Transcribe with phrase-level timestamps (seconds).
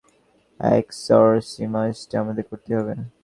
[0.59, 2.93] এক্সোরসিজমটা আমাদের করতেই হবে!